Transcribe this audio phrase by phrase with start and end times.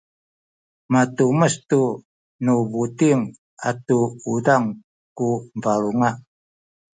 [0.91, 1.81] matumes tu
[2.45, 3.21] nu buting
[3.69, 3.99] atu
[4.33, 4.65] uzang
[5.17, 5.27] ku
[5.61, 6.09] balunga